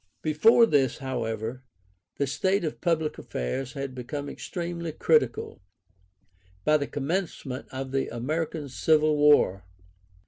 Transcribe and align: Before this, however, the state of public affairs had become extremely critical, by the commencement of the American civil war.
Before 0.23 0.65
this, 0.65 0.97
however, 0.97 1.61
the 2.17 2.25
state 2.25 2.63
of 2.63 2.81
public 2.81 3.19
affairs 3.19 3.73
had 3.73 3.93
become 3.93 4.29
extremely 4.29 4.93
critical, 4.93 5.61
by 6.65 6.77
the 6.77 6.87
commencement 6.87 7.67
of 7.71 7.91
the 7.91 8.07
American 8.07 8.67
civil 8.67 9.15
war. 9.15 9.63